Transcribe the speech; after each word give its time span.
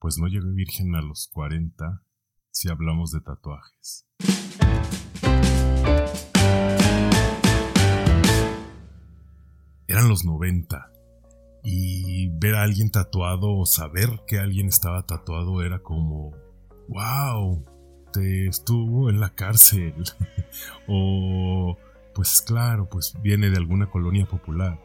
pues 0.00 0.16
no 0.18 0.26
llegué 0.28 0.50
virgen 0.54 0.94
a 0.94 1.02
los 1.02 1.28
40 1.28 2.02
si 2.50 2.70
hablamos 2.70 3.12
de 3.12 3.20
tatuajes. 3.20 4.06
Eran 9.86 10.08
los 10.08 10.24
90 10.24 10.90
y 11.62 12.28
ver 12.38 12.54
a 12.54 12.62
alguien 12.62 12.90
tatuado 12.90 13.54
o 13.54 13.66
saber 13.66 14.08
que 14.26 14.38
alguien 14.38 14.68
estaba 14.68 15.04
tatuado 15.04 15.62
era 15.62 15.80
como, 15.80 16.32
wow, 16.88 17.62
te 18.10 18.46
estuvo 18.46 19.10
en 19.10 19.20
la 19.20 19.34
cárcel. 19.34 19.94
o, 20.88 21.76
pues 22.14 22.40
claro, 22.40 22.88
pues 22.88 23.14
viene 23.22 23.50
de 23.50 23.58
alguna 23.58 23.90
colonia 23.90 24.24
popular. 24.24 24.80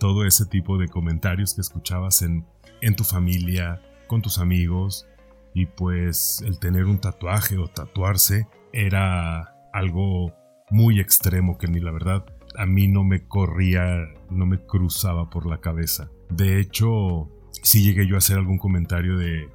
Todo 0.00 0.26
ese 0.26 0.44
tipo 0.44 0.76
de 0.76 0.88
comentarios 0.88 1.54
que 1.54 1.60
escuchabas 1.60 2.22
en, 2.22 2.44
en 2.80 2.96
tu 2.96 3.04
familia, 3.04 3.80
con 4.06 4.22
tus 4.22 4.38
amigos, 4.38 5.06
y 5.54 5.66
pues 5.66 6.42
el 6.44 6.58
tener 6.58 6.84
un 6.84 6.98
tatuaje 6.98 7.56
o 7.56 7.66
tatuarse 7.66 8.46
era 8.72 9.54
algo 9.72 10.32
muy 10.70 11.00
extremo 11.00 11.56
que 11.56 11.68
ni 11.68 11.80
la 11.80 11.92
verdad 11.92 12.26
a 12.58 12.66
mí 12.66 12.88
no 12.88 13.04
me 13.04 13.26
corría, 13.26 14.08
no 14.30 14.46
me 14.46 14.58
cruzaba 14.58 15.30
por 15.30 15.46
la 15.46 15.58
cabeza. 15.58 16.10
De 16.30 16.60
hecho, 16.60 17.30
sí 17.62 17.82
llegué 17.82 18.06
yo 18.06 18.16
a 18.16 18.18
hacer 18.18 18.38
algún 18.38 18.58
comentario 18.58 19.16
de, 19.16 19.48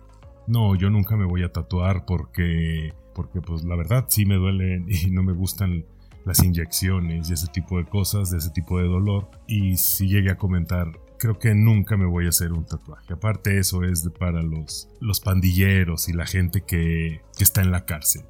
no, 0.48 0.76
yo 0.76 0.90
nunca 0.90 1.16
me 1.16 1.26
voy 1.26 1.44
a 1.44 1.52
tatuar 1.52 2.06
porque, 2.06 2.94
porque 3.14 3.42
pues 3.42 3.64
la 3.64 3.76
verdad 3.76 4.06
sí 4.08 4.26
me 4.26 4.36
duelen 4.36 4.88
y 4.90 5.12
no 5.12 5.24
me 5.24 5.34
gustan 5.34 5.86
las 6.26 6.44
inyecciones 6.44 7.30
y 7.30 7.34
ese 7.34 7.48
tipo 7.48 7.78
de 7.78 7.86
cosas, 7.86 8.30
de 8.32 8.38
ese 8.38 8.52
tipo 8.52 8.80
de 8.80 8.88
dolor. 8.88 9.30
Y 9.48 9.78
sí 9.78 10.08
llegué 10.08 10.32
a 10.32 10.38
comentar, 10.38 10.92
creo 11.22 11.38
que 11.38 11.54
nunca 11.54 11.98
me 11.98 12.08
voy 12.08 12.26
a 12.26 12.30
hacer 12.30 12.52
un 12.52 12.66
tatuaje. 12.66 13.14
Aparte 13.14 13.60
eso 13.60 13.84
es 13.84 14.10
para 14.18 14.42
los, 14.42 14.90
los 15.00 15.20
pandilleros 15.20 16.10
y 16.10 16.14
la 16.14 16.26
gente 16.26 16.62
que, 16.62 17.22
que 17.38 17.44
está 17.44 17.62
en 17.62 17.72
la 17.72 17.86
cárcel. 17.86 18.24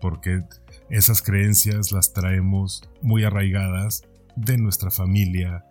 Porque 0.00 0.44
esas 0.88 1.20
creencias 1.20 1.90
las 1.90 2.12
traemos 2.12 2.88
muy 3.02 3.24
arraigadas 3.24 4.04
de 4.36 4.56
nuestra 4.56 4.92
familia, 4.92 5.64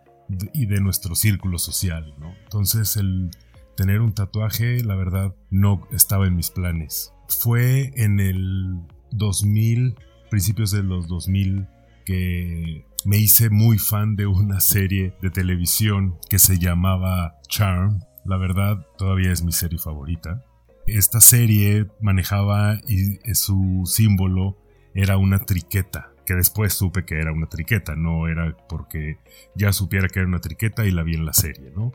y 0.53 0.65
de 0.65 0.81
nuestro 0.81 1.15
círculo 1.15 1.57
social, 1.57 2.13
¿no? 2.19 2.35
Entonces 2.43 2.97
el 2.97 3.31
tener 3.75 4.01
un 4.01 4.13
tatuaje, 4.13 4.83
la 4.83 4.95
verdad, 4.95 5.33
no 5.49 5.87
estaba 5.91 6.27
en 6.27 6.35
mis 6.35 6.49
planes. 6.49 7.13
Fue 7.27 7.91
en 7.95 8.19
el 8.19 8.81
2000, 9.11 9.95
principios 10.29 10.71
de 10.71 10.83
los 10.83 11.07
2000, 11.07 11.67
que 12.07 12.85
me 13.03 13.17
hice 13.17 13.49
muy 13.49 13.77
fan 13.77 14.15
de 14.15 14.27
una 14.27 14.61
serie 14.61 15.13
de 15.21 15.29
televisión 15.29 16.17
que 16.29 16.39
se 16.39 16.57
llamaba 16.57 17.35
Charm. 17.49 17.99
La 18.23 18.37
verdad, 18.37 18.87
todavía 18.97 19.33
es 19.33 19.43
mi 19.43 19.51
serie 19.51 19.77
favorita. 19.77 20.41
Esta 20.85 21.19
serie 21.19 21.85
manejaba 21.99 22.79
y 22.87 23.17
su 23.33 23.83
símbolo 23.85 24.57
era 24.93 25.17
una 25.17 25.39
triqueta 25.39 26.13
que 26.25 26.33
después 26.33 26.73
supe 26.73 27.03
que 27.03 27.19
era 27.19 27.33
una 27.33 27.47
triqueta, 27.47 27.97
no 27.97 28.29
era 28.29 28.55
porque 28.69 29.17
ya 29.55 29.73
supiera 29.73 30.07
que 30.07 30.19
era 30.19 30.27
una 30.29 30.39
triqueta 30.39 30.85
y 30.85 30.91
la 30.91 31.03
vi 31.03 31.15
en 31.15 31.25
la 31.25 31.33
serie, 31.33 31.71
¿no? 31.75 31.91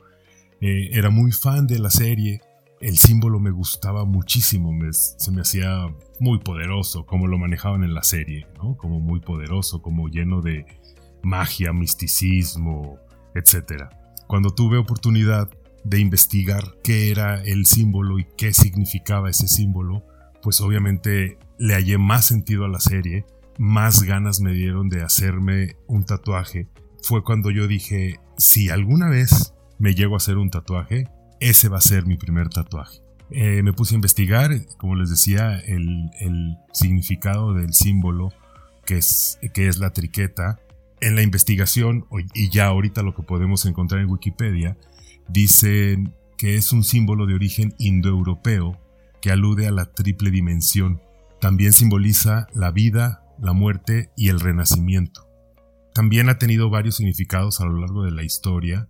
Eh, 0.61 0.91
era 0.93 1.09
muy 1.09 1.33
fan 1.33 1.67
de 1.67 1.79
la 1.79 1.91
serie, 1.91 2.43
el 2.83 2.99
símbolo 2.99 3.41
me 3.41 3.51
gustaba 3.51 4.05
muchísimo, 4.05 4.77
se 4.93 5.31
me 5.31 5.41
hacía 5.41 5.87
muy 6.21 6.39
poderoso 6.39 7.07
como 7.07 7.27
lo 7.27 7.39
manejaban 7.39 7.85
en 7.85 7.95
la 7.95 8.03
serie. 8.03 8.47
Como 8.77 9.01
muy 9.01 9.21
poderoso, 9.21 9.81
como 9.81 10.09
lleno 10.09 10.43
de 10.43 10.67
magia, 11.23 11.73
misticismo, 11.73 12.99
etc. 13.35 13.85
Cuando 14.27 14.51
tuve 14.51 14.79
oportunidad 14.79 15.49
de 15.85 16.01
investigar 16.01 16.75
qué 16.85 17.11
era 17.11 17.43
el 17.43 17.67
símbolo 17.67 18.19
y 18.19 18.27
qué 18.37 18.53
significaba 18.53 19.31
ese 19.31 19.49
símbolo, 19.49 20.05
pues 20.43 20.61
obviamente 20.61 21.39
le 21.59 21.75
hallé 21.75 21.99
más 21.99 22.27
sentido 22.27 22.65
a 22.65 22.69
la 22.69 22.81
serie 22.81 23.25
más 23.59 24.03
ganas 24.03 24.41
me 24.41 24.55
dieron 24.55 24.89
de 24.89 25.03
hacerme 25.03 25.77
un 25.87 26.05
tatuaje 26.05 26.69
fue 27.03 27.25
cuando 27.25 27.51
yo 27.51 27.67
dije, 27.67 28.21
si 28.39 28.71
alguna 28.71 29.09
vez 29.09 29.55
me 29.79 29.95
llego 29.95 30.15
a 30.15 30.19
hacer 30.19 30.39
un 30.39 30.51
tatuaje, 30.51 31.09
ese 31.42 31.69
va 31.69 31.79
a 31.79 31.83
ser 31.83 32.07
mi 32.07 32.17
primer 32.17 32.48
tatuaje. 32.48 33.01
Eh, 33.30 33.63
me 33.63 33.73
puse 33.73 33.95
a 33.95 33.97
investigar, 33.97 34.51
como 34.77 34.95
les 34.95 35.11
decía, 35.11 35.58
el, 35.58 36.11
significado 36.73 37.55
del 37.55 37.73
símbolo 37.73 38.33
que 38.85 38.98
es, 38.98 39.39
que 39.55 39.69
es 39.69 39.79
la 39.79 39.92
triqueta. 39.92 40.61
En 41.01 41.17
la 41.17 41.23
investigación, 41.23 42.07
y 42.33 42.51
ya 42.51 42.67
ahorita 42.67 43.03
lo 43.03 43.14
que 43.14 43.23
podemos 43.23 43.67
encontrar 43.67 44.03
en 44.03 44.11
Wikipedia, 44.11 44.77
dicen 45.29 46.14
que 46.39 46.57
es 46.57 46.73
un 46.73 46.85
símbolo 46.85 47.27
de 47.27 47.35
origen 47.35 47.74
indoeuropeo 47.79 48.79
que 49.20 49.33
alude 49.33 49.67
a 49.67 49.73
la 49.73 49.86
triple 49.86 50.30
dimensión. 50.30 51.01
También 51.41 51.73
simboliza 51.73 52.47
la 52.55 52.70
vida, 52.70 53.24
la 53.41 53.53
muerte 53.53 54.11
y 54.17 54.29
el 54.29 54.39
renacimiento. 54.39 55.27
También 55.92 56.29
ha 56.29 56.39
tenido 56.39 56.70
varios 56.70 56.97
significados 56.97 57.61
a 57.61 57.64
lo 57.64 57.80
largo 57.80 58.05
de 58.05 58.13
la 58.13 58.23
historia, 58.23 58.89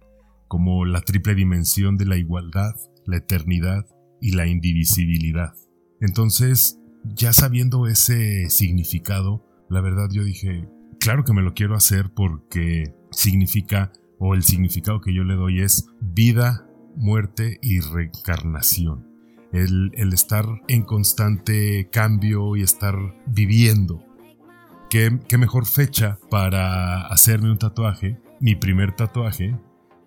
como 0.52 0.84
la 0.84 1.00
triple 1.00 1.34
dimensión 1.34 1.96
de 1.96 2.04
la 2.04 2.18
igualdad, 2.18 2.74
la 3.06 3.16
eternidad 3.16 3.86
y 4.20 4.32
la 4.32 4.46
indivisibilidad. 4.46 5.54
Entonces, 5.98 6.78
ya 7.04 7.32
sabiendo 7.32 7.86
ese 7.86 8.50
significado, 8.50 9.46
la 9.70 9.80
verdad 9.80 10.10
yo 10.10 10.22
dije, 10.22 10.68
claro 11.00 11.24
que 11.24 11.32
me 11.32 11.40
lo 11.40 11.54
quiero 11.54 11.74
hacer 11.74 12.12
porque 12.14 12.94
significa, 13.12 13.92
o 14.18 14.34
el 14.34 14.42
significado 14.42 15.00
que 15.00 15.14
yo 15.14 15.24
le 15.24 15.36
doy 15.36 15.62
es 15.62 15.86
vida, 16.02 16.68
muerte 16.96 17.56
y 17.62 17.80
reencarnación. 17.80 19.08
El, 19.54 19.90
el 19.94 20.12
estar 20.12 20.44
en 20.68 20.82
constante 20.82 21.88
cambio 21.90 22.56
y 22.56 22.60
estar 22.60 22.94
viviendo 23.26 24.04
¿qué, 24.92 25.38
mejor 25.38 25.64
fecha 25.64 26.18
para 26.28 27.06
hacerme 27.06 27.50
un 27.50 27.56
tatuaje, 27.56 28.20
mi 28.40 28.54
primer 28.56 28.94
tatuaje, 28.94 29.58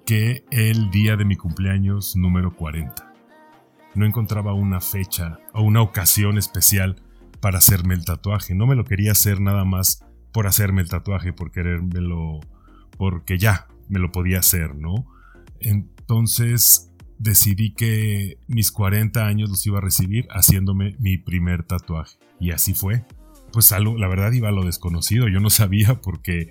que 0.06 0.46
el 0.52 0.92
día 0.92 1.16
de 1.16 1.26
mi 1.26 1.36
cumpleaños 1.36 2.16
número 2.16 2.56
40. 2.56 3.14
No 3.96 4.06
encontraba 4.06 4.54
una 4.54 4.82
fecha 4.82 5.40
o 5.54 5.64
una 5.64 5.82
ocasión 5.82 6.38
especial 6.38 7.02
para 7.40 7.58
hacerme 7.58 7.96
el 7.96 8.06
tatuaje. 8.06 8.54
No 8.54 8.68
me 8.68 8.76
lo 8.76 8.86
quería 8.86 9.14
hacer 9.14 9.42
nada 9.42 9.66
más 9.66 10.04
por 10.32 10.48
hacerme 10.48 10.82
el 10.82 10.90
tatuaje, 10.90 11.34
por 11.34 11.52
querérmelo, 11.52 12.40
porque 12.98 13.38
ya 13.38 13.68
me 13.90 14.00
lo 14.00 14.12
podía 14.12 14.40
hacer, 14.40 14.76
¿no? 14.76 15.08
Entonces 15.60 16.92
decidí 17.18 17.74
que 17.74 18.38
mis 18.48 18.72
40 18.72 19.26
años 19.26 19.50
los 19.50 19.66
iba 19.66 19.80
a 19.80 19.82
recibir 19.82 20.28
haciéndome 20.30 20.96
mi 21.00 21.18
primer 21.18 21.64
tatuaje. 21.64 22.18
Y 22.40 22.52
así 22.52 22.74
fue 22.74 23.06
pues 23.56 23.72
algo, 23.72 23.98
la 23.98 24.10
verdad 24.10 24.34
iba 24.34 24.50
a 24.50 24.52
lo 24.52 24.66
desconocido, 24.66 25.30
yo 25.30 25.40
no 25.40 25.50
sabía 25.50 26.02
porque 26.02 26.50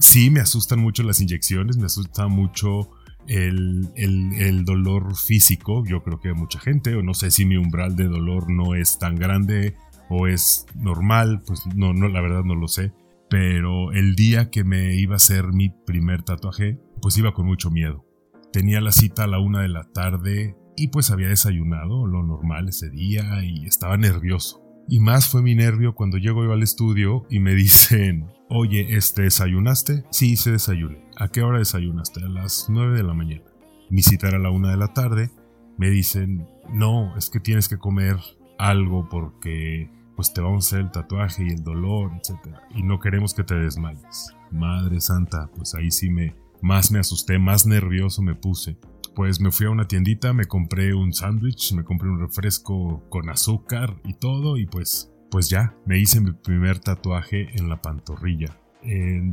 sí 0.00 0.30
me 0.30 0.40
asustan 0.40 0.80
mucho 0.80 1.02
las 1.02 1.20
inyecciones, 1.20 1.76
me 1.76 1.86
asusta 1.86 2.26
mucho 2.26 2.90
el, 3.26 4.64
dolor 4.64 5.16
físico, 5.16 5.84
yo 5.86 6.02
creo 6.02 6.20
que 6.20 6.32
mucha 6.32 6.58
gente, 6.58 6.94
o 6.96 7.02
no 7.02 7.14
sé 7.14 7.30
si 7.30 7.44
mi 7.44 7.56
umbral 7.56 7.94
de 7.96 8.04
dolor 8.04 8.50
no 8.50 8.74
es 8.74 8.98
tan 8.98 9.16
grande 9.16 9.76
o 10.08 10.26
es 10.26 10.66
normal, 10.74 11.42
pues 11.46 11.62
no, 11.74 11.92
no, 11.92 12.08
la 12.08 12.20
verdad 12.20 12.42
no 12.42 12.56
lo 12.56 12.66
sé, 12.66 12.92
pero 13.28 13.92
el 13.92 14.16
día 14.16 14.50
que 14.50 14.64
me 14.64 14.96
iba 14.96 15.14
a 15.14 15.16
hacer 15.16 15.52
mi 15.52 15.68
primer 15.68 16.22
tatuaje, 16.22 16.80
pues 17.00 17.16
iba 17.16 17.32
con 17.32 17.46
mucho 17.46 17.70
miedo. 17.70 18.04
Tenía 18.52 18.80
la 18.80 18.90
cita 18.90 19.24
a 19.24 19.28
la 19.28 19.38
una 19.38 19.62
de 19.62 19.68
la 19.68 19.84
tarde 19.84 20.56
y 20.76 20.88
pues 20.88 21.12
había 21.12 21.28
desayunado 21.28 22.06
lo 22.06 22.24
normal 22.24 22.68
ese 22.68 22.90
día 22.90 23.44
y 23.44 23.66
estaba 23.66 23.96
nervioso. 23.96 24.69
Y 24.90 24.98
más 24.98 25.28
fue 25.28 25.40
mi 25.40 25.54
nervio 25.54 25.94
cuando 25.94 26.18
llego 26.18 26.44
yo 26.44 26.52
al 26.52 26.64
estudio 26.64 27.24
y 27.30 27.38
me 27.38 27.54
dicen, 27.54 28.26
oye, 28.48 28.96
¿este 28.96 29.22
desayunaste? 29.22 30.04
Sí, 30.10 30.36
se 30.36 30.50
desayuné. 30.50 31.04
¿A 31.16 31.28
qué 31.28 31.42
hora 31.42 31.60
desayunaste? 31.60 32.24
A 32.24 32.28
las 32.28 32.66
9 32.68 32.96
de 32.96 33.04
la 33.04 33.14
mañana. 33.14 33.44
Mi 33.88 34.02
a 34.20 34.38
la 34.38 34.50
1 34.50 34.68
de 34.68 34.76
la 34.76 34.92
tarde. 34.92 35.30
Me 35.78 35.90
dicen, 35.90 36.48
no, 36.72 37.16
es 37.16 37.30
que 37.30 37.38
tienes 37.38 37.68
que 37.68 37.78
comer 37.78 38.16
algo 38.58 39.08
porque 39.08 39.88
pues 40.16 40.34
te 40.34 40.40
vamos 40.40 40.64
a 40.64 40.66
hacer 40.66 40.80
el 40.80 40.90
tatuaje 40.90 41.44
y 41.44 41.50
el 41.50 41.62
dolor, 41.62 42.10
etc. 42.16 42.56
Y 42.74 42.82
no 42.82 42.98
queremos 42.98 43.32
que 43.32 43.44
te 43.44 43.54
desmayes. 43.54 44.34
Madre 44.50 45.00
santa, 45.00 45.48
pues 45.54 45.72
ahí 45.76 45.92
sí 45.92 46.10
me, 46.10 46.34
más 46.62 46.90
me 46.90 46.98
asusté, 46.98 47.38
más 47.38 47.64
nervioso 47.64 48.22
me 48.22 48.34
puse 48.34 48.76
pues 49.20 49.38
me 49.38 49.50
fui 49.50 49.66
a 49.66 49.70
una 49.70 49.86
tiendita, 49.86 50.32
me 50.32 50.46
compré 50.46 50.94
un 50.94 51.12
sándwich, 51.12 51.74
me 51.74 51.84
compré 51.84 52.08
un 52.08 52.20
refresco 52.20 53.06
con 53.10 53.28
azúcar 53.28 54.00
y 54.02 54.14
todo 54.14 54.56
y 54.56 54.64
pues, 54.64 55.12
pues 55.30 55.50
ya, 55.50 55.76
me 55.84 55.98
hice 55.98 56.22
mi 56.22 56.32
primer 56.32 56.78
tatuaje 56.78 57.54
en 57.54 57.68
la 57.68 57.82
pantorrilla. 57.82 58.58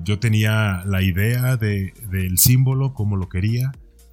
yo 0.04 0.20
tenía 0.20 0.84
la 0.84 1.02
idea 1.02 1.56
de, 1.56 1.94
del 2.12 2.38
símbolo, 2.38 2.94
como 2.94 3.16
lo 3.16 3.30
quería, 3.30 3.72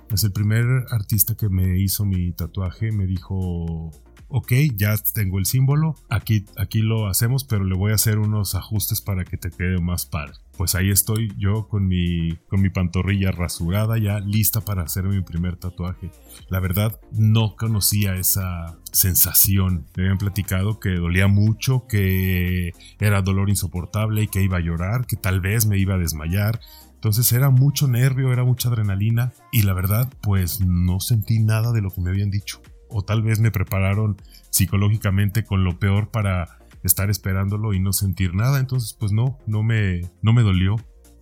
Pues 0.08 0.22
el 0.22 0.30
primer 0.30 0.64
artista 0.90 1.34
que 1.34 1.48
me 1.48 1.76
hizo 1.80 2.04
mi 2.04 2.30
tatuaje 2.30 2.92
me 2.92 3.06
dijo, 3.06 3.90
ok, 4.28 4.52
ya 4.76 4.94
tengo 5.14 5.38
el 5.38 5.46
símbolo, 5.46 5.96
aquí, 6.08 6.44
aquí 6.56 6.80
lo 6.80 7.06
hacemos, 7.06 7.44
pero 7.44 7.64
le 7.64 7.76
voy 7.76 7.92
a 7.92 7.96
hacer 7.96 8.18
unos 8.18 8.54
ajustes 8.54 9.00
para 9.00 9.24
que 9.24 9.36
te 9.36 9.50
quede 9.50 9.80
más 9.80 10.06
par. 10.06 10.32
Pues 10.56 10.74
ahí 10.74 10.90
estoy 10.90 11.32
yo 11.36 11.66
con 11.66 11.88
mi, 11.88 12.36
con 12.48 12.62
mi 12.62 12.70
pantorrilla 12.70 13.32
rasurada 13.32 13.98
ya 13.98 14.20
lista 14.20 14.60
para 14.60 14.82
hacer 14.82 15.04
mi 15.04 15.20
primer 15.20 15.56
tatuaje. 15.56 16.10
La 16.48 16.60
verdad 16.60 17.00
no 17.10 17.56
conocía 17.56 18.14
esa 18.14 18.78
sensación. 18.92 19.86
Me 19.96 20.04
habían 20.04 20.18
platicado 20.18 20.78
que 20.78 20.90
dolía 20.90 21.26
mucho, 21.26 21.86
que 21.88 22.72
era 23.00 23.22
dolor 23.22 23.50
insoportable 23.50 24.22
y 24.22 24.28
que 24.28 24.42
iba 24.42 24.58
a 24.58 24.60
llorar, 24.60 25.06
que 25.06 25.16
tal 25.16 25.40
vez 25.40 25.66
me 25.66 25.78
iba 25.78 25.94
a 25.94 25.98
desmayar. 25.98 26.60
Entonces 26.94 27.32
era 27.32 27.50
mucho 27.50 27.88
nervio, 27.88 28.32
era 28.32 28.44
mucha 28.44 28.68
adrenalina 28.68 29.32
y 29.50 29.62
la 29.62 29.74
verdad 29.74 30.12
pues 30.22 30.60
no 30.60 31.00
sentí 31.00 31.40
nada 31.40 31.72
de 31.72 31.82
lo 31.82 31.90
que 31.90 32.00
me 32.00 32.10
habían 32.10 32.30
dicho 32.30 32.62
o 32.94 33.02
tal 33.02 33.22
vez 33.22 33.40
me 33.40 33.50
prepararon 33.50 34.16
psicológicamente 34.50 35.44
con 35.44 35.64
lo 35.64 35.80
peor 35.80 36.10
para 36.10 36.58
estar 36.84 37.10
esperándolo 37.10 37.74
y 37.74 37.80
no 37.80 37.92
sentir 37.92 38.34
nada, 38.34 38.60
entonces 38.60 38.96
pues 38.98 39.10
no, 39.10 39.38
no 39.46 39.64
me, 39.64 40.02
no 40.22 40.32
me 40.32 40.42
dolió. 40.42 40.76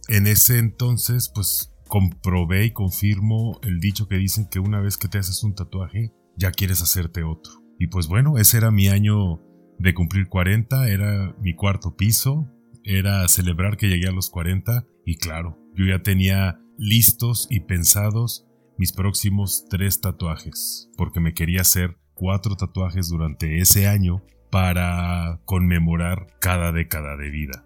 En 0.08 0.26
ese 0.26 0.58
entonces 0.58 1.30
pues 1.34 1.74
comprobé 1.88 2.66
y 2.66 2.70
confirmo 2.72 3.58
el 3.62 3.80
dicho 3.80 4.06
que 4.06 4.16
dicen 4.16 4.48
que 4.50 4.60
una 4.60 4.80
vez 4.80 4.98
que 4.98 5.08
te 5.08 5.18
haces 5.18 5.42
un 5.44 5.54
tatuaje 5.54 6.12
ya 6.36 6.50
quieres 6.50 6.82
hacerte 6.82 7.22
otro. 7.22 7.52
Y 7.78 7.86
pues 7.86 8.06
bueno, 8.06 8.36
ese 8.36 8.58
era 8.58 8.70
mi 8.70 8.88
año 8.88 9.40
de 9.78 9.94
cumplir 9.94 10.28
40, 10.28 10.88
era 10.88 11.34
mi 11.40 11.54
cuarto 11.54 11.96
piso, 11.96 12.48
era 12.84 13.26
celebrar 13.28 13.78
que 13.78 13.88
llegué 13.88 14.08
a 14.08 14.12
los 14.12 14.28
40 14.28 14.84
y 15.06 15.16
claro, 15.16 15.58
yo 15.74 15.86
ya 15.86 16.02
tenía 16.02 16.60
listos 16.76 17.46
y 17.48 17.60
pensados 17.60 18.46
mis 18.82 18.90
próximos 18.90 19.66
tres 19.70 20.00
tatuajes, 20.00 20.88
porque 20.96 21.20
me 21.20 21.34
quería 21.34 21.60
hacer 21.60 21.98
cuatro 22.14 22.56
tatuajes 22.56 23.08
durante 23.08 23.58
ese 23.60 23.86
año 23.86 24.24
para 24.50 25.38
conmemorar 25.44 26.26
cada 26.40 26.72
década 26.72 27.16
de 27.16 27.30
vida. 27.30 27.64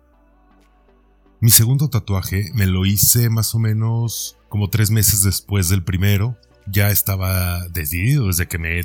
Mi 1.40 1.48
segundo 1.50 1.88
tatuaje 1.88 2.50
me 2.52 2.66
lo 2.66 2.84
hice 2.84 3.30
más 3.30 3.54
o 3.54 3.58
menos 3.58 4.36
como 4.50 4.68
tres 4.68 4.90
meses 4.90 5.22
después 5.22 5.70
del 5.70 5.84
primero. 5.84 6.36
Ya 6.66 6.90
estaba 6.90 7.66
decidido 7.68 8.26
desde 8.26 8.46
que 8.46 8.58
me 8.58 8.82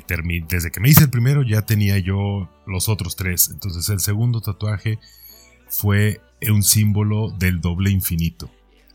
desde 0.48 0.70
que 0.70 0.80
me 0.80 0.88
hice 0.88 1.04
el 1.04 1.10
primero 1.10 1.42
ya 1.42 1.60
tenía 1.66 1.98
yo 1.98 2.48
los 2.66 2.88
otros 2.88 3.14
tres. 3.14 3.50
Entonces 3.52 3.90
el 3.90 4.00
segundo 4.00 4.40
tatuaje 4.40 4.98
fue 5.68 6.22
un 6.50 6.62
símbolo 6.62 7.30
del 7.30 7.60
doble 7.60 7.90
infinito. 7.90 8.50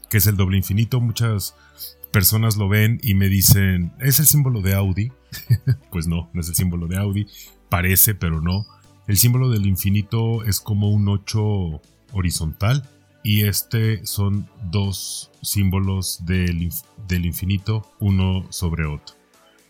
¿Qué 0.10 0.18
es 0.18 0.26
el 0.26 0.38
doble 0.38 0.58
infinito? 0.58 1.00
Muchas 1.00 1.54
personas 2.18 2.58
lo 2.58 2.68
ven 2.68 3.00
y 3.04 3.14
me 3.14 3.30
dicen, 3.30 3.94
¿es 4.00 4.20
el 4.20 4.26
símbolo 4.26 4.62
de 4.62 4.74
Audi? 4.74 5.12
pues 5.92 6.08
no, 6.08 6.32
no 6.34 6.42
es 6.42 6.50
el 6.50 6.56
símbolo 6.56 6.88
de 6.88 6.98
Audi. 6.98 7.28
Parece, 7.70 8.16
pero 8.16 8.42
no. 8.42 8.66
El 9.08 9.18
símbolo 9.18 9.52
del 9.52 9.68
infinito 9.68 10.44
es 10.44 10.60
como 10.60 10.90
un 10.90 11.08
8 11.10 11.80
horizontal 12.14 12.90
y 13.24 13.44
este 13.44 14.04
son 14.08 14.50
dos 14.72 15.30
símbolos 15.44 16.26
del, 16.26 16.72
del 17.08 17.28
infinito, 17.28 17.88
uno 18.00 18.48
sobre 18.50 18.88
otro. 18.88 19.16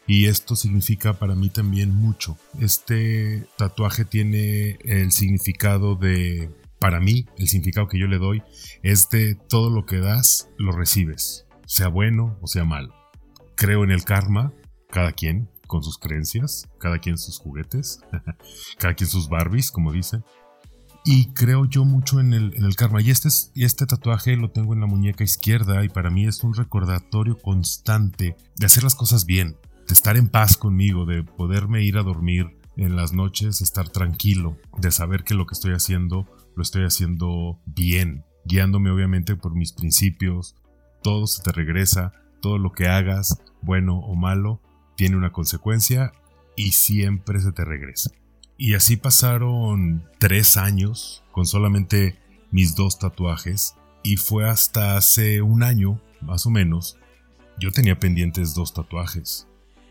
Y 0.08 0.28
esto 0.28 0.56
significa 0.56 1.20
para 1.20 1.36
mí 1.36 1.50
también 1.50 1.94
mucho. 1.94 2.38
Este 2.62 3.46
tatuaje 3.58 4.06
tiene 4.06 4.78
el 4.86 5.12
significado 5.12 5.96
de, 5.96 6.50
para 6.80 7.02
mí, 7.02 7.26
el 7.38 7.50
significado 7.50 7.90
que 7.90 8.00
yo 8.00 8.08
le 8.08 8.20
doy 8.20 8.42
es 8.84 9.10
de 9.10 9.36
todo 9.36 9.70
lo 9.70 9.86
que 9.86 9.98
das, 9.98 10.48
lo 10.58 10.72
recibes 10.72 11.44
sea 11.68 11.90
bueno 11.90 12.40
o 12.42 12.48
sea 12.48 12.66
malo. 12.66 12.96
Creo 13.56 13.84
en 13.84 13.92
el 13.92 14.04
karma, 14.04 14.54
cada 14.90 15.12
quien 15.12 15.50
con 15.68 15.84
sus 15.84 15.98
creencias, 15.98 16.68
cada 16.80 16.98
quien 16.98 17.18
sus 17.18 17.38
juguetes, 17.40 18.00
cada 18.80 18.96
quien 18.96 19.10
sus 19.10 19.30
Barbies, 19.30 19.70
como 19.70 19.92
dicen. 19.92 20.24
Y 21.06 21.28
creo 21.34 21.66
yo 21.66 21.86
mucho 21.86 22.20
en 22.20 22.34
el, 22.34 22.76
karma. 22.76 23.02
Y 23.02 23.12
este, 23.12 23.30
y 23.54 23.64
este 23.64 23.86
tatuaje 23.86 24.36
lo 24.36 24.52
tengo 24.52 24.74
en 24.74 24.82
la 24.82 24.88
muñeca 24.88 25.24
izquierda 25.24 25.84
y 25.84 25.90
para 25.90 26.10
mí 26.10 26.26
es 26.26 26.44
un 26.44 26.54
recordatorio 26.54 27.38
constante 27.38 28.36
de 28.56 28.66
hacer 28.66 28.84
las 28.84 28.96
cosas 28.96 29.26
bien, 29.26 29.58
de 29.88 29.94
estar 29.94 30.18
en 30.18 30.28
paz 30.28 30.58
conmigo, 30.58 31.06
de 31.06 31.24
poderme 31.24 31.84
ir 31.84 31.98
a 31.98 32.04
dormir 32.04 32.58
en 32.76 32.96
las 32.96 33.14
noches, 33.14 33.62
estar 33.62 33.90
tranquilo, 33.90 34.58
de 34.78 34.92
saber 34.92 35.24
que 35.24 35.34
lo 35.34 35.46
que 35.46 35.54
estoy 35.54 35.74
haciendo 35.74 36.28
lo 36.56 36.64
estoy 36.64 36.84
haciendo 36.84 37.60
bien, 37.66 38.26
guiándome 38.46 38.90
obviamente 38.90 39.36
por 39.36 39.56
mis 39.56 39.74
principios, 39.74 40.56
todo 41.02 41.28
se 41.28 41.44
te 41.44 41.52
regresa, 41.52 42.14
todo 42.42 42.58
lo 42.58 42.72
que 42.72 42.88
hagas, 42.88 43.42
bueno 43.62 44.00
o 44.00 44.16
malo, 44.16 44.62
tiene 44.96 45.18
una 45.18 45.32
consecuencia 45.32 46.12
y 46.56 46.72
siempre 46.72 47.40
se 47.40 47.52
te 47.52 47.66
regresa. 47.66 48.12
Y 48.58 48.74
así 48.74 48.98
pasaron 48.98 50.10
tres 50.18 50.58
años 50.58 51.24
con 51.32 51.46
solamente 51.46 52.20
mis 52.52 52.76
dos 52.76 52.98
tatuajes 52.98 53.76
y 54.04 54.18
fue 54.18 54.50
hasta 54.50 54.98
hace 54.98 55.42
un 55.42 55.64
año, 55.64 56.02
más 56.22 56.46
o 56.46 56.50
menos, 56.50 56.98
yo 57.60 57.72
tenía 57.72 58.00
pendientes 58.00 58.54
dos 58.54 58.74
tatuajes. 58.74 59.48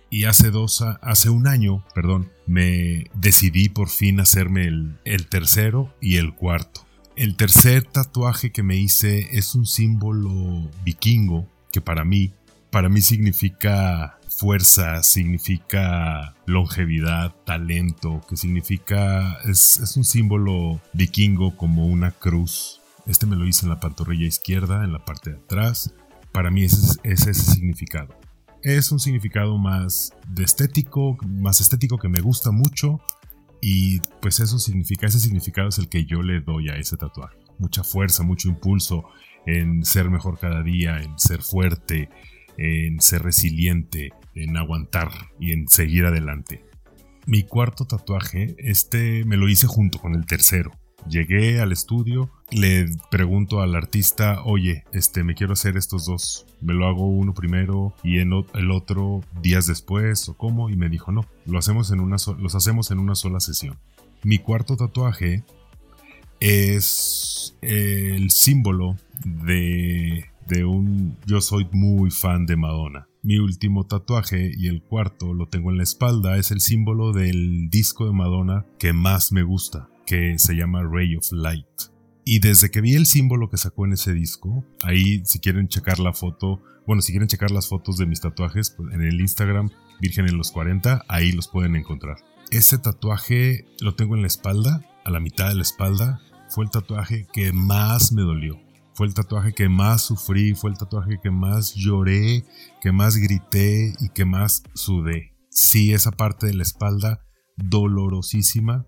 Y 0.09 0.25
hace 0.25 0.51
dos, 0.51 0.83
hace 1.03 1.31
un 1.31 1.49
año, 1.49 1.85
perdón, 1.95 2.31
me 2.47 3.11
decidí 3.15 3.69
por 3.69 3.89
fin 3.89 4.21
hacerme 4.21 4.67
el, 4.67 4.99
el 5.05 5.27
tercero 5.27 5.95
y 6.01 6.17
el 6.17 6.35
cuarto. 6.35 6.86
El 7.17 7.35
tercer 7.35 7.85
tatuaje 7.85 8.53
que 8.53 8.63
me 8.63 8.77
hice 8.77 9.39
es 9.39 9.55
un 9.55 9.65
símbolo 9.65 10.71
vikingo 10.85 11.49
que 11.73 11.81
para 11.81 12.05
mí, 12.05 12.35
para 12.71 12.91
mí 12.91 13.01
significa 13.01 14.19
fuerza, 14.29 15.03
significa 15.03 16.35
longevidad, 16.45 17.35
talento, 17.47 18.21
que 18.29 18.37
significa, 18.37 19.39
es, 19.47 19.97
un 19.97 20.05
símbolo 20.05 20.79
vikingo 20.93 21.57
como 21.57 21.87
una 21.87 22.11
cruz. 22.11 22.83
Este 23.07 23.25
me 23.25 23.37
lo 23.37 23.47
hice 23.47 23.65
en 23.65 23.71
la 23.71 23.81
pantorrilla 23.81 24.27
izquierda, 24.27 24.85
en 24.85 24.93
la 24.93 25.03
parte 25.03 25.31
de 25.31 25.37
atrás. 25.39 25.95
Para 26.33 26.51
mí 26.51 26.65
es 26.65 27.01
ese 27.03 27.33
significado. 27.33 28.15
Es 28.63 28.93
un 28.93 29.01
significado 29.01 29.57
más 29.57 30.13
de 30.29 30.45
estético, 30.45 31.17
más 31.27 31.63
estético 31.63 31.97
que 31.97 32.11
me 32.11 32.21
gusta 32.21 32.51
mucho 32.51 33.01
y 33.61 34.01
pues 34.21 34.41
eso 34.41 34.59
significa, 34.59 35.07
ese 35.07 35.21
significado 35.21 35.69
es 35.69 35.79
el 35.79 35.89
que 35.89 36.05
yo 36.05 36.23
le 36.23 36.41
doy 36.41 36.69
a 36.69 36.77
ese 36.77 36.97
tatuaje. 36.97 37.37
Mucha 37.59 37.83
fuerza, 37.83 38.23
mucho 38.23 38.49
impulso 38.49 39.05
en 39.47 39.85
ser 39.85 40.11
mejor 40.11 40.39
cada 40.39 40.63
día, 40.63 41.01
en 41.03 41.19
ser 41.19 41.43
fuerte, 41.43 42.09
en 42.59 43.01
ser 43.01 43.23
resiliente, 43.23 44.11
en 44.35 44.57
aguantar 44.57 45.11
y 45.41 45.53
en 45.53 45.69
seguir 45.69 46.05
adelante. 46.05 46.65
Mi 47.27 47.43
cuarto 47.43 47.87
tatuaje, 47.87 48.55
este 48.59 49.25
me 49.25 49.37
lo 49.37 49.49
hice 49.49 49.67
junto 49.67 49.99
con 49.99 50.15
el 50.15 50.27
tercero. 50.27 50.71
Llegué 51.09 51.61
al 51.61 51.73
estudio, 51.73 52.31
le 52.51 52.87
pregunto 53.11 53.61
al 53.61 53.77
artista, 53.77 54.43
oye, 54.45 54.85
este, 54.93 55.23
me 55.23 55.35
quiero 55.35 55.53
hacer 55.53 55.77
estos 55.77 56.07
dos. 56.07 56.47
¿Me 56.61 56.75
lo 56.75 56.87
hago 56.87 57.07
uno 57.07 57.33
primero 57.33 57.95
y 58.03 58.19
el 58.19 58.71
otro 58.71 59.23
días 59.41 59.67
después 59.67 60.29
o 60.29 60.37
cómo? 60.37 60.69
Y 60.69 60.77
me 60.77 60.89
dijo, 60.89 61.13
no, 61.13 61.25
lo 61.45 61.59
hacemos 61.59 61.93
en 61.93 62.01
una 62.01 62.17
los 62.39 62.55
hacemos 62.55 62.91
en 62.91 62.99
una 62.99 63.15
sola 63.15 63.41
sesión. 63.41 63.77
Mi 64.25 64.39
cuarto 64.39 64.77
tatuaje 64.77 65.45
es 66.41 67.57
el 67.61 68.31
símbolo 68.31 68.97
de, 69.25 70.27
de 70.49 70.65
un... 70.65 71.17
Yo 71.25 71.41
soy 71.41 71.69
muy 71.71 72.11
fan 72.11 72.47
de 72.47 72.57
Madonna. 72.57 73.07
Mi 73.23 73.39
último 73.39 73.85
tatuaje 73.85 74.53
y 74.57 74.69
el 74.69 74.83
cuarto 74.83 75.35
lo 75.35 75.47
tengo 75.47 75.71
en 75.71 75.77
la 75.77 75.83
espalda 75.85 76.37
es 76.37 76.51
el 76.51 76.61
símbolo 76.61 77.13
del 77.13 77.69
disco 77.71 78.07
de 78.07 78.13
Madonna 78.13 78.65
que 78.79 78.93
más 78.93 79.31
me 79.33 79.43
gusta 79.43 79.89
que 80.07 80.39
se 80.39 80.55
llama 80.55 80.83
Ray 80.83 81.17
of 81.17 81.27
Light. 81.33 81.67
Y 82.25 82.41
desde 82.41 82.71
que 82.71 82.81
vi 82.81 82.95
el 82.95 83.07
símbolo 83.07 83.51
que 83.51 83.57
sacó 83.57 83.85
en 83.85 83.93
ese 83.93 84.13
disco, 84.13 84.65
ahí 84.83 85.23
si 85.25 85.39
quieren 85.39 85.69
checar 85.69 85.99
la 85.99 86.13
foto, 86.13 86.63
bueno, 86.87 87.03
si 87.03 87.13
quieren 87.13 87.29
checar 87.29 87.51
las 87.51 87.69
fotos 87.69 87.99
de 87.99 88.07
mis 88.07 88.21
tatuajes, 88.21 88.71
pues, 88.71 88.93
en 88.95 89.03
el 89.03 89.21
Instagram, 89.21 89.71
Virgen 90.01 90.29
en 90.29 90.37
los 90.37 90.51
40, 90.51 91.05
ahí 91.09 91.33
los 91.33 91.49
pueden 91.49 91.77
encontrar. 91.77 92.17
Ese 92.51 92.79
tatuaje 92.79 93.65
lo 93.81 93.95
tengo 93.95 94.15
en 94.15 94.23
la 94.23 94.29
espalda, 94.29 94.85
a 95.05 95.11
la 95.11 95.21
mitad 95.21 95.49
de 95.49 95.55
la 95.57 95.63
espalda. 95.63 96.21
Fue 96.49 96.65
el 96.65 96.71
tatuaje 96.71 97.27
que 97.33 97.53
más 97.53 98.13
me 98.13 98.23
dolió. 98.23 98.61
Fue 98.95 99.07
el 99.07 99.15
tatuaje 99.15 99.53
que 99.53 99.69
más 99.69 100.03
sufrí, 100.03 100.55
fue 100.55 100.71
el 100.71 100.79
tatuaje 100.79 101.19
que 101.23 101.31
más 101.31 101.75
lloré, 101.75 102.45
que 102.81 102.93
más 102.93 103.17
grité 103.17 103.93
y 104.01 104.09
que 104.11 104.25
más 104.25 104.63
sudé. 104.75 105.35
Sí, 105.51 105.93
esa 105.93 106.13
parte 106.13 106.47
de 106.47 106.55
la 106.55 106.63
espalda 106.63 107.27
dolorosísima, 107.57 108.87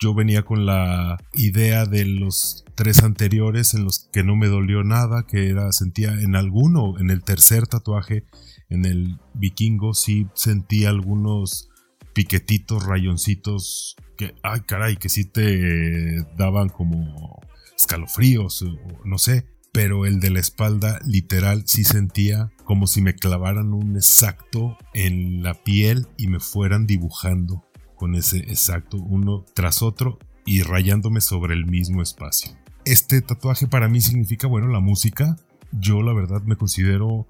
yo 0.00 0.14
venía 0.14 0.42
con 0.42 0.64
la 0.64 1.18
idea 1.34 1.84
de 1.84 2.06
los 2.06 2.64
tres 2.74 3.02
anteriores 3.02 3.74
en 3.74 3.84
los 3.84 4.08
que 4.10 4.24
no 4.24 4.34
me 4.34 4.48
dolió 4.48 4.82
nada, 4.82 5.26
que 5.26 5.50
era, 5.50 5.70
sentía 5.72 6.12
en 6.12 6.34
alguno, 6.34 6.98
en 6.98 7.10
el 7.10 7.22
tercer 7.22 7.66
tatuaje, 7.66 8.24
en 8.70 8.86
el 8.86 9.18
vikingo, 9.34 9.92
sí 9.92 10.26
sentía 10.34 10.88
algunos 10.88 11.68
piquetitos, 12.14 12.86
rayoncitos, 12.86 13.96
que, 14.16 14.34
ay 14.42 14.62
caray, 14.62 14.96
que 14.96 15.10
sí 15.10 15.26
te 15.26 16.22
daban 16.36 16.70
como 16.70 17.38
escalofríos, 17.76 18.64
no 19.04 19.18
sé. 19.18 19.46
pero 19.72 20.06
el 20.06 20.18
de 20.18 20.30
la 20.30 20.40
espalda 20.40 20.98
literal 21.04 21.62
sí 21.66 21.84
sentía 21.84 22.50
como 22.64 22.86
si 22.86 23.02
me 23.02 23.14
clavaran 23.14 23.72
un 23.72 23.96
exacto 23.96 24.76
en 24.94 25.42
la 25.42 25.54
piel 25.62 26.08
y 26.16 26.26
me 26.26 26.40
fueran 26.40 26.86
dibujando 26.86 27.69
con 28.00 28.14
ese 28.14 28.38
exacto 28.38 28.96
uno 28.96 29.44
tras 29.52 29.82
otro 29.82 30.18
y 30.46 30.62
rayándome 30.62 31.20
sobre 31.20 31.52
el 31.52 31.66
mismo 31.66 32.00
espacio. 32.00 32.56
Este 32.86 33.20
tatuaje 33.20 33.66
para 33.66 33.88
mí 33.88 34.00
significa, 34.00 34.46
bueno, 34.46 34.68
la 34.68 34.80
música. 34.80 35.36
Yo 35.70 36.00
la 36.00 36.14
verdad 36.14 36.40
me 36.44 36.56
considero 36.56 37.28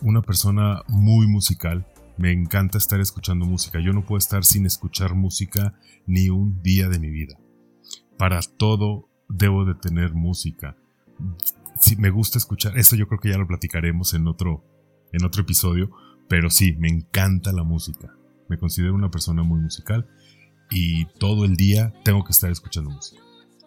una 0.00 0.22
persona 0.22 0.80
muy 0.88 1.26
musical. 1.26 1.86
Me 2.16 2.32
encanta 2.32 2.78
estar 2.78 2.98
escuchando 2.98 3.44
música. 3.44 3.78
Yo 3.78 3.92
no 3.92 4.06
puedo 4.06 4.16
estar 4.16 4.46
sin 4.46 4.64
escuchar 4.64 5.14
música 5.14 5.74
ni 6.06 6.30
un 6.30 6.62
día 6.62 6.88
de 6.88 6.98
mi 6.98 7.10
vida. 7.10 7.38
Para 8.16 8.40
todo 8.40 9.10
debo 9.28 9.66
de 9.66 9.74
tener 9.74 10.14
música. 10.14 10.78
Si 11.78 11.96
me 11.96 12.08
gusta 12.08 12.38
escuchar, 12.38 12.78
eso 12.78 12.96
yo 12.96 13.06
creo 13.06 13.20
que 13.20 13.28
ya 13.28 13.36
lo 13.36 13.46
platicaremos 13.46 14.14
en 14.14 14.28
otro, 14.28 14.64
en 15.12 15.26
otro 15.26 15.42
episodio, 15.42 15.90
pero 16.26 16.48
sí, 16.48 16.74
me 16.78 16.88
encanta 16.88 17.52
la 17.52 17.64
música. 17.64 18.16
Me 18.48 18.58
considero 18.58 18.94
una 18.94 19.10
persona 19.10 19.42
muy 19.42 19.60
musical 19.60 20.08
y 20.70 21.06
todo 21.18 21.44
el 21.44 21.56
día 21.56 21.92
tengo 22.04 22.24
que 22.24 22.32
estar 22.32 22.50
escuchando 22.50 22.90
música. 22.90 23.20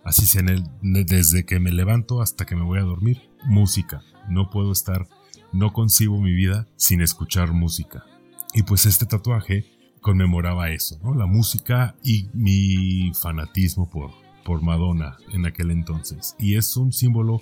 Así 0.03 0.25
sea 0.25 0.43
desde 0.81 1.45
que 1.45 1.59
me 1.59 1.71
levanto 1.71 2.21
hasta 2.21 2.45
que 2.45 2.55
me 2.55 2.63
voy 2.63 2.79
a 2.79 2.83
dormir, 2.83 3.29
música. 3.45 4.01
No 4.29 4.49
puedo 4.49 4.71
estar, 4.71 5.07
no 5.51 5.73
concibo 5.73 6.21
mi 6.21 6.33
vida 6.33 6.67
sin 6.77 7.01
escuchar 7.01 7.51
música. 7.51 8.05
Y 8.53 8.63
pues 8.63 8.85
este 8.85 9.05
tatuaje 9.05 9.65
conmemoraba 10.01 10.71
eso, 10.71 10.99
¿no? 11.03 11.13
La 11.13 11.25
música 11.25 11.95
y 12.03 12.27
mi 12.33 13.11
fanatismo 13.13 13.89
por, 13.89 14.11
por 14.43 14.61
Madonna 14.61 15.17
en 15.33 15.45
aquel 15.45 15.71
entonces. 15.71 16.35
Y 16.39 16.55
es 16.55 16.75
un 16.77 16.91
símbolo 16.93 17.41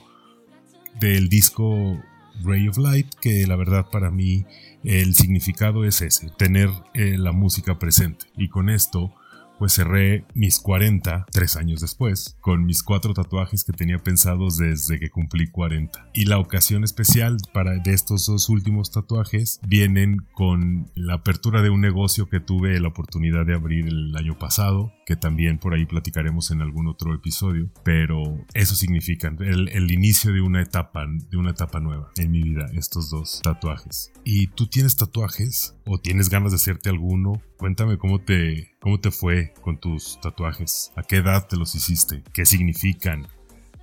del 0.99 1.29
disco 1.29 2.01
Ray 2.43 2.67
of 2.67 2.77
Light, 2.77 3.07
que 3.21 3.45
la 3.47 3.55
verdad 3.55 3.87
para 3.91 4.11
mí 4.11 4.45
el 4.83 5.15
significado 5.15 5.85
es 5.85 6.01
ese, 6.01 6.29
tener 6.37 6.69
eh, 6.93 7.17
la 7.17 7.31
música 7.31 7.79
presente. 7.79 8.27
Y 8.37 8.49
con 8.49 8.69
esto 8.69 9.13
pues 9.57 9.73
cerré 9.73 10.25
mis 10.33 10.59
40, 10.59 11.25
tres 11.31 11.55
años 11.55 11.81
después, 11.81 12.37
con 12.41 12.65
mis 12.65 12.83
cuatro 12.83 13.13
tatuajes 13.13 13.63
que 13.63 13.73
tenía 13.73 13.97
pensados 13.97 14.57
desde 14.57 14.99
que 14.99 15.09
cumplí 15.09 15.47
40. 15.47 16.09
Y 16.13 16.25
la 16.25 16.39
ocasión 16.39 16.83
especial 16.83 17.37
para 17.53 17.77
de 17.77 17.93
estos 17.93 18.25
dos 18.27 18.49
últimos 18.49 18.91
tatuajes 18.91 19.59
vienen 19.67 20.17
con 20.33 20.91
la 20.95 21.15
apertura 21.15 21.61
de 21.61 21.69
un 21.69 21.81
negocio 21.81 22.29
que 22.29 22.39
tuve 22.39 22.79
la 22.79 22.89
oportunidad 22.89 23.45
de 23.45 23.55
abrir 23.55 23.87
el 23.87 24.15
año 24.15 24.37
pasado, 24.37 24.93
que 25.07 25.15
también 25.15 25.57
por 25.57 25.73
ahí 25.73 25.85
platicaremos 25.85 26.51
en 26.51 26.61
algún 26.61 26.89
otro 26.89 27.15
episodio, 27.15 27.71
pero 27.85 28.45
eso 28.53 28.75
significa 28.75 29.33
el, 29.39 29.69
el 29.69 29.89
inicio 29.89 30.33
de 30.33 30.41
una 30.41 30.61
etapa, 30.61 31.05
de 31.07 31.37
una 31.37 31.51
etapa 31.51 31.79
nueva 31.79 32.11
en 32.17 32.29
mi 32.29 32.43
vida, 32.43 32.65
estos 32.73 33.09
dos 33.09 33.39
tatuajes. 33.41 34.11
¿Y 34.25 34.47
tú 34.47 34.67
tienes 34.67 34.97
tatuajes 34.97 35.77
o 35.85 35.97
tienes 35.97 36.27
ganas 36.29 36.51
de 36.51 36.57
hacerte 36.57 36.89
alguno? 36.89 37.41
Cuéntame 37.55 37.97
cómo 37.97 38.19
te, 38.19 38.75
cómo 38.81 38.99
te 38.99 39.11
fue 39.11 39.53
con 39.61 39.79
tus 39.79 40.19
tatuajes, 40.19 40.91
a 40.97 41.03
qué 41.03 41.17
edad 41.17 41.47
te 41.47 41.55
los 41.55 41.73
hiciste, 41.73 42.21
qué 42.33 42.45
significan, 42.45 43.27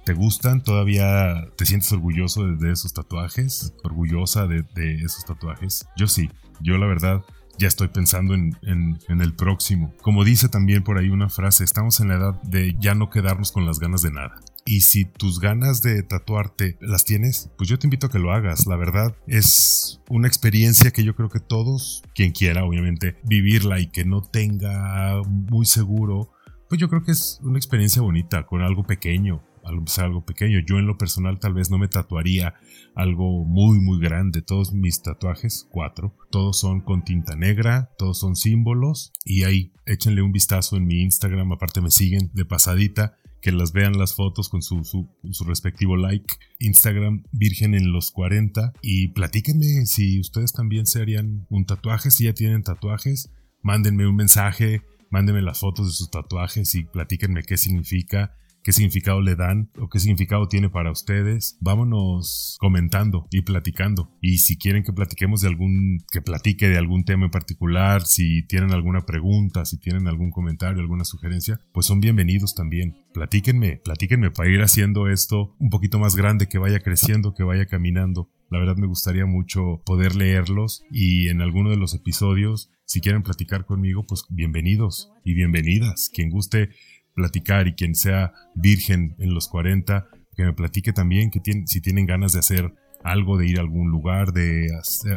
¿Te 0.05 0.13
gustan? 0.13 0.63
¿Todavía 0.63 1.49
te 1.57 1.65
sientes 1.65 1.91
orgulloso 1.91 2.45
de, 2.45 2.71
esos 2.71 2.93
tatuajes? 2.93 3.73
¿Orgullosa 3.85 4.47
de, 4.47 4.63
de, 4.75 4.97
esos 4.97 5.25
tatuajes? 5.25 5.87
Yo 5.97 6.09
sí. 6.09 6.29
Yo 6.61 6.77
la 6.77 6.87
verdad 6.87 7.25
ya 7.59 7.69
estoy 7.69 7.89
pensando 7.89 8.35
en, 8.35 8.99
el 9.09 9.35
próximo. 9.35 9.95
Como 10.03 10.25
dice 10.25 10.49
también 10.49 10.83
por 10.83 10.99
ahí 10.99 11.09
una 11.09 11.29
frase, 11.29 11.65
estamos 11.65 12.01
en 12.01 12.09
la 12.09 12.15
edad 12.17 12.43
de 12.43 12.77
ya 12.79 12.95
no 12.95 13.11
quedarnos 13.11 13.53
con 13.53 13.67
las 13.67 13.79
ganas 13.79 14.03
de 14.03 14.11
nada. 14.11 14.41
Y 14.67 14.81
si 14.81 15.05
tus 15.05 15.41
ganas 15.41 15.83
de 15.83 16.03
tatuarte 16.03 16.79
las 16.81 17.05
tienes, 17.05 17.51
pues 17.59 17.69
yo 17.69 17.79
te 17.79 17.87
invito 17.87 18.07
a 18.07 18.11
que 18.11 18.19
lo 18.19 18.33
hagas. 18.33 18.67
La 18.67 18.77
verdad 18.77 19.15
es 19.27 20.01
una 20.09 20.27
experiencia 20.27 20.91
que 20.91 21.05
yo 21.05 21.15
creo 21.15 21.29
que 21.29 21.41
todos, 21.41 22.03
quien 22.15 22.33
quiera 22.33 22.65
obviamente, 22.65 23.17
vivirla 23.25 23.79
y 23.79 23.89
que 23.89 24.05
no 24.05 24.23
tenga 24.23 25.21
muy 25.27 25.67
seguro, 25.67 26.31
pues 26.69 26.81
yo 26.81 26.89
creo 26.89 27.05
que 27.05 27.13
es 27.13 27.41
una 27.43 27.59
experiencia 27.59 28.03
bonita 28.03 28.47
con 28.47 28.63
algo 28.63 28.85
pequeño 28.85 29.43
algo 29.65 30.25
pequeño. 30.25 30.61
Yo 30.67 30.79
en 30.79 30.87
lo 30.87 30.99
personal 30.99 31.39
tal 31.39 31.55
vez 31.55 31.71
no 31.71 31.79
me 31.79 31.89
tatuaría 31.89 32.55
algo 32.95 33.45
muy 33.45 33.81
muy 33.81 34.01
grande. 34.01 34.43
Todos 34.43 34.73
mis 34.73 35.03
tatuajes, 35.03 35.67
cuatro, 35.71 36.17
todos 36.31 36.59
son 36.59 36.81
con 36.81 37.05
tinta 37.05 37.37
negra, 37.37 37.91
todos 37.99 38.19
son 38.19 38.37
símbolos 38.37 39.13
y 39.25 39.45
ahí 39.45 39.73
échenle 39.87 40.23
un 40.23 40.33
vistazo 40.33 40.77
en 40.77 40.87
mi 40.87 41.03
Instagram, 41.03 41.53
aparte 41.53 41.81
me 41.81 41.91
siguen 41.91 42.31
de 42.35 42.45
pasadita. 42.45 43.17
Que 43.41 43.53
las 43.53 43.73
vean 43.73 43.99
las 43.99 44.15
fotos 44.15 44.49
con 44.49 44.63
su, 44.63 44.85
su, 44.85 45.45
respectivo 45.45 45.99
like. 45.99 46.35
Instagram 46.61 47.25
Virgen 47.31 47.75
en 47.75 47.93
los 47.93 48.11
40. 48.11 48.73
Y 48.81 49.09
platíquenme 49.09 49.85
si 49.85 50.19
ustedes 50.19 50.55
también 50.55 50.87
se 50.87 51.03
harían 51.03 51.47
un 51.51 51.67
tatuaje. 51.67 52.11
Si 52.11 52.25
ya 52.25 52.33
tienen 52.33 52.63
tatuajes, 52.63 53.31
mándenme 53.63 54.07
un 54.07 54.17
mensaje, 54.17 54.81
mándenme 55.11 55.43
las 55.43 55.61
fotos 55.61 55.89
de 55.89 55.93
sus 55.93 56.11
tatuajes 56.11 56.75
y 56.75 56.85
platíquenme 56.85 57.43
qué 57.43 57.59
significa 57.59 58.35
qué 58.65 58.73
significado 58.73 59.21
le 59.21 59.37
dan 59.37 59.71
o 59.79 59.89
qué 59.89 60.01
significado 60.01 60.49
tiene 60.49 60.71
para 60.71 60.91
ustedes. 60.91 61.59
Vámonos 61.61 62.57
comentando 62.59 63.29
y 63.31 63.43
platicando. 63.43 64.11
Y 64.21 64.39
si 64.39 64.57
quieren 64.57 64.83
que 64.83 64.93
platiquemos 64.93 65.43
de 65.43 65.49
algún, 65.49 66.03
que 66.11 66.23
platique 66.23 66.69
de 66.69 66.79
algún 66.79 67.05
tema 67.05 67.27
en 67.27 67.31
particular, 67.31 68.07
si 68.07 68.43
tienen 68.47 68.73
alguna 68.73 69.05
pregunta, 69.05 69.67
si 69.67 69.79
tienen 69.79 70.09
algún 70.09 70.31
comentario, 70.31 70.81
alguna 70.81 71.05
sugerencia, 71.05 71.61
pues 71.73 71.87
son 71.87 72.01
bienvenidos 72.01 72.55
también. 72.55 72.97
Platíquenme, 73.13 73.77
platíquenme 73.85 74.31
para 74.31 74.51
ir 74.51 74.63
haciendo 74.63 75.09
esto 75.09 75.55
un 75.61 75.69
poquito 75.69 75.99
más 75.99 76.17
grande, 76.17 76.49
que 76.49 76.59
vaya 76.59 76.81
creciendo, 76.81 77.35
que 77.35 77.45
vaya 77.45 77.67
caminando. 77.67 78.31
La 78.51 78.59
verdad 78.59 78.77
me 78.77 78.87
gustaría 78.87 79.27
mucho 79.27 79.83
poder 79.85 80.17
leerlos 80.17 80.85
y 80.91 81.29
en 81.29 81.43
alguno 81.43 81.71
de 81.71 81.77
los 81.77 81.95
episodios, 81.95 82.71
si 82.87 83.01
quieren 83.01 83.23
platicar 83.23 83.67
conmigo, 83.67 84.05
pues 84.07 84.25
bienvenidos 84.31 85.11
y 85.25 85.35
bienvenidas. 85.35 86.11
Quien 86.13 86.31
guste 86.31 86.71
platicar 87.15 87.69
y 87.69 87.75
quien 87.75 87.95
sea 87.95 88.33
virgen 88.55 89.15
en 89.19 89.35
los 89.35 89.49
40, 89.49 90.09
que 90.37 90.45
me 90.45 90.53
platique 90.53 90.93
también 90.93 91.31
que 91.31 91.41
si 91.67 91.81
tienen 91.81 92.07
ganas 92.07 92.33
de 92.33 92.41
hacer 92.41 92.75
algo, 93.03 93.39
de 93.39 93.47
ir 93.47 93.59
a 93.59 93.63
algún 93.63 93.91
lugar, 93.91 94.33
de 94.33 94.69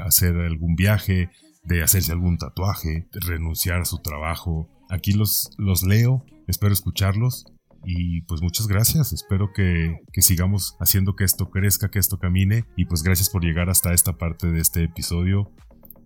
hacer 0.05 0.35
algún 0.35 0.75
viaje, 0.75 1.29
de 1.63 1.83
hacerse 1.83 2.11
algún 2.11 2.37
tatuaje, 2.37 3.07
de 3.11 3.19
renunciar 3.19 3.81
a 3.81 3.85
su 3.85 3.99
trabajo. 3.99 4.69
Aquí 4.89 5.13
los, 5.13 5.51
los 5.57 5.83
leo, 5.83 6.25
espero 6.47 6.73
escucharlos 6.73 7.45
y 7.83 8.21
pues 8.21 8.41
muchas 8.41 8.67
gracias, 8.67 9.13
espero 9.13 9.51
que, 9.53 9.99
que, 10.11 10.21
sigamos 10.21 10.75
haciendo 10.79 11.15
que 11.15 11.23
esto 11.23 11.49
crezca, 11.49 11.89
que 11.89 11.99
esto 11.99 12.19
camine 12.19 12.65
y 12.75 12.85
pues 12.85 13.03
gracias 13.03 13.29
por 13.29 13.43
llegar 13.43 13.69
hasta 13.69 13.93
esta 13.93 14.17
parte 14.17 14.47
de 14.47 14.59
este 14.59 14.83
episodio. 14.83 15.51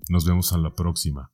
Nos 0.10 0.26
vemos 0.26 0.52
a 0.54 0.58
la 0.58 0.74
próxima. 0.74 1.32